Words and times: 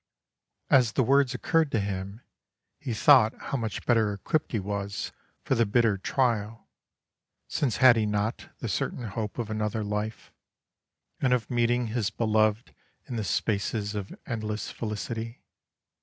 As 0.71 0.93
the 0.93 1.03
words 1.03 1.35
occurred 1.35 1.71
to 1.73 1.79
him 1.79 2.21
he 2.79 2.91
thought 2.91 3.35
how 3.39 3.55
much 3.57 3.85
better 3.85 4.11
equipped 4.13 4.51
he 4.51 4.59
was 4.59 5.11
for 5.43 5.53
the 5.53 5.63
bitter 5.63 5.95
trial, 5.99 6.67
since 7.47 7.77
had 7.77 7.95
he 7.95 8.07
not 8.07 8.49
the 8.61 8.67
certain 8.67 9.03
hope 9.03 9.37
of 9.37 9.51
another 9.51 9.83
life, 9.83 10.33
and 11.19 11.33
of 11.33 11.51
meeting 11.51 11.89
his 11.89 12.09
beloved 12.09 12.73
in 13.05 13.15
the 13.15 13.23
spaces 13.23 13.93
of 13.93 14.11
endless 14.25 14.71
felicity? 14.71 15.43